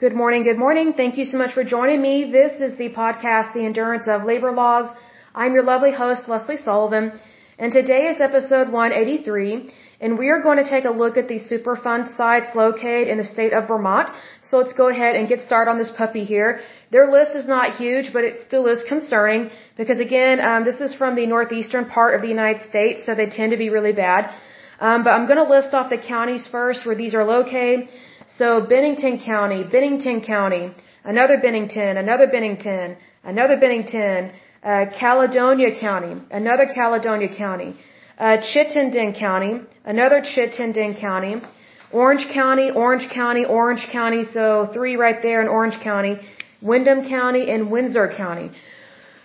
[0.00, 0.94] Good morning, good morning.
[0.94, 2.14] Thank you so much for joining me.
[2.32, 4.86] This is the podcast, The Endurance of Labor Laws.
[5.34, 7.20] I'm your lovely host, Lesley Sullivan,
[7.58, 11.38] and today is episode 183, and we are going to take a look at the
[11.50, 14.08] Superfund sites located in the state of Vermont.
[14.42, 16.60] So let's go ahead and get started on this puppy here.
[16.90, 20.94] Their list is not huge, but it still is concerning because again, um, this is
[20.94, 24.30] from the northeastern part of the United States, so they tend to be really bad.
[24.80, 27.90] Um, but I'm going to list off the counties first where these are located.
[28.26, 30.74] So Bennington County, Bennington County,
[31.04, 37.76] another Bennington, another Bennington, another Bennington, uh, Caledonia County, another Caledonia County,
[38.18, 41.40] uh, Chittenden County, another Chittenden County,
[41.92, 46.20] Orange County, Orange County, Orange County, so three right there in Orange County,
[46.60, 48.50] Windham County, and Windsor County.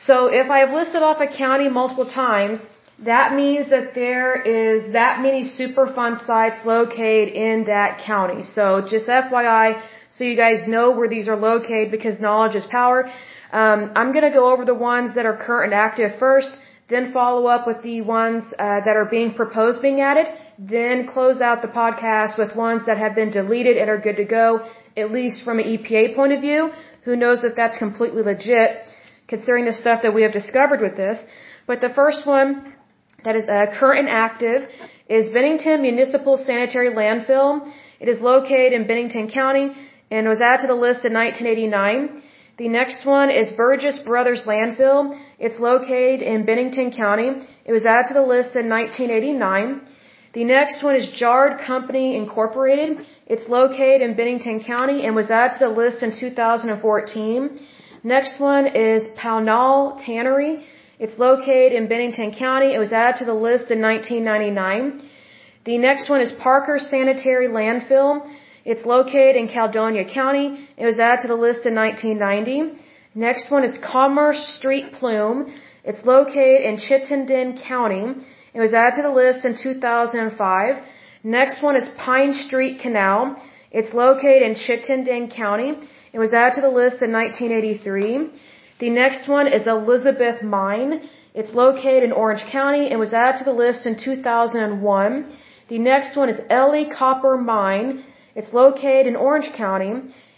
[0.00, 2.60] So if I have listed off a county multiple times,
[3.04, 8.42] that means that there is that many Superfund sites located in that county.
[8.42, 13.10] So just FYI, so you guys know where these are located because knowledge is power.
[13.52, 16.50] Um, I'm going to go over the ones that are current and active first,
[16.88, 20.26] then follow up with the ones uh, that are being proposed being added,
[20.58, 24.24] then close out the podcast with ones that have been deleted and are good to
[24.24, 26.70] go, at least from an EPA point of view.
[27.04, 28.70] Who knows if that's completely legit,
[29.26, 31.18] considering the stuff that we have discovered with this.
[31.66, 32.74] But the first one
[33.24, 34.68] that is uh, current and active
[35.08, 37.70] is Bennington Municipal Sanitary Landfill.
[37.98, 39.72] It is located in Bennington County
[40.10, 42.22] and was added to the list in 1989.
[42.58, 45.18] The next one is Burgess Brothers Landfill.
[45.38, 47.30] It's located in Bennington County.
[47.64, 49.80] It was added to the list in 1989.
[50.32, 53.06] The next one is Jard Company Incorporated.
[53.26, 57.60] It's located in Bennington County and was added to the list in 2014.
[58.02, 60.64] Next one is Pownal Tannery.
[61.04, 62.74] It's located in Bennington County.
[62.74, 65.08] It was added to the list in 1999.
[65.64, 68.10] The next one is Parker Sanitary Landfill.
[68.66, 70.46] It's located in Caledonia County.
[70.76, 72.78] It was added to the list in 1990.
[73.14, 75.38] Next one is Commerce Street Plume.
[75.84, 78.04] It's located in Chittenden County.
[78.52, 80.82] It was added to the list in 2005.
[81.24, 83.42] Next one is Pine Street Canal.
[83.70, 85.70] It's located in Chittenden County.
[86.12, 88.28] It was added to the list in 1983.
[88.80, 91.02] The next one is Elizabeth Mine.
[91.34, 95.36] It's located in Orange County and was added to the list in 2001.
[95.68, 98.02] The next one is Ely Copper Mine.
[98.34, 99.92] It's located in Orange County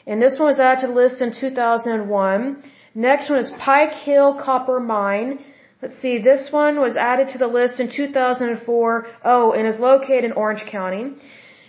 [0.08, 2.64] and this one was added to the list in 2001.
[2.96, 5.38] Next one is Pike Hill Copper Mine.
[5.80, 9.06] Let's see, this one was added to the list in 2004.
[9.24, 11.12] Oh, and is located in Orange County.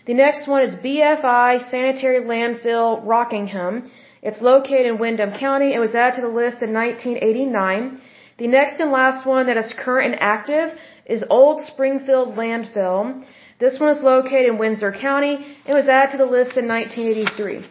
[0.08, 3.92] The next one is BFI Sanitary Landfill Rockingham.
[4.28, 5.70] It's located in Windham County.
[5.78, 8.02] It was added to the list in 1989.
[8.38, 10.68] The next and last one that is current and active
[11.06, 13.26] is Old Springfield Landfill.
[13.60, 15.34] This one is located in Windsor County.
[15.72, 17.66] It was added to the list in 1983.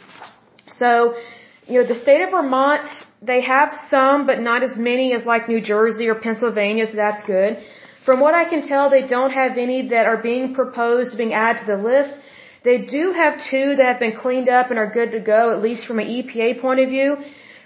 [0.80, 1.14] So,
[1.66, 2.86] you know, the state of Vermont,
[3.22, 7.22] they have some, but not as many as like New Jersey or Pennsylvania, so that's
[7.24, 7.58] good.
[8.04, 11.60] From what I can tell, they don't have any that are being proposed being added
[11.60, 12.14] to the list.
[12.64, 15.62] They do have two that have been cleaned up and are good to go, at
[15.62, 17.16] least from an EPA point of view.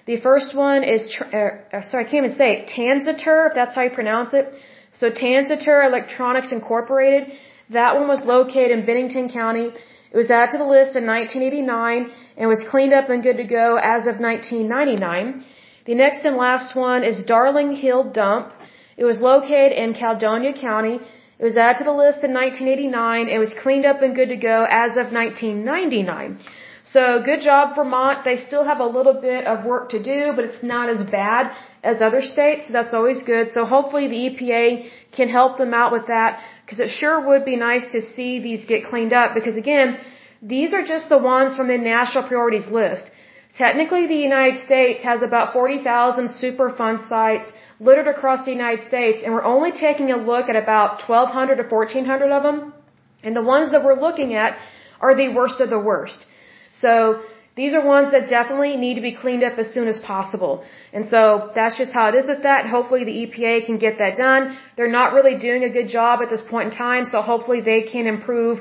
[0.06, 3.74] The first one is, uh, uh, sorry, I can't even say it, Tansitor, if that's
[3.74, 4.46] how you pronounce it.
[4.92, 7.32] So Tansitor Electronics Incorporated,
[7.70, 9.66] that one was located in Bennington County.
[10.12, 13.44] It was added to the list in 1989 and was cleaned up and good to
[13.44, 15.44] go as of 1999.
[15.84, 18.52] The next and last one is Darling Hill Dump.
[18.96, 21.00] It was located in Caledonia County.
[21.38, 23.28] It was added to the list in 1989.
[23.28, 26.38] It was cleaned up and good to go as of 1999.
[26.82, 28.24] So good job, Vermont.
[28.24, 31.50] They still have a little bit of work to do, but it's not as bad
[31.82, 32.64] as other states.
[32.70, 33.50] That's always good.
[33.50, 37.56] So hopefully the EPA can help them out with that because it sure would be
[37.56, 39.98] nice to see these get cleaned up because again,
[40.40, 43.10] these are just the ones from the national priorities list.
[43.56, 49.32] Technically, the United States has about 40,000 Superfund sites littered across the United States, and
[49.32, 52.74] we're only taking a look at about 1,200 to 1,400 of them.
[53.22, 54.58] And the ones that we're looking at
[55.00, 56.26] are the worst of the worst.
[56.72, 57.22] So
[57.56, 60.62] these are ones that definitely need to be cleaned up as soon as possible.
[60.92, 62.66] And so that's just how it is with that.
[62.66, 64.58] Hopefully the EPA can get that done.
[64.76, 67.82] They're not really doing a good job at this point in time, so hopefully they
[67.82, 68.60] can improve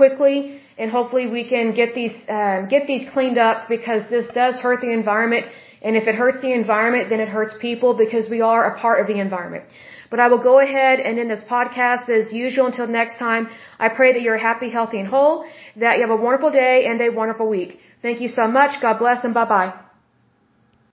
[0.00, 4.58] quickly and hopefully we can get these uh, get these cleaned up because this does
[4.60, 5.46] hurt the environment
[5.82, 9.00] and if it hurts the environment, then it hurts people because we are a part
[9.00, 9.64] of the environment.
[10.10, 12.08] But I will go ahead and end this podcast.
[12.08, 13.48] As usual, until next time,
[13.78, 15.44] I pray that you're happy, healthy, and whole,
[15.76, 17.80] that you have a wonderful day and a wonderful week.
[18.02, 18.80] Thank you so much.
[18.80, 19.72] God bless and bye bye.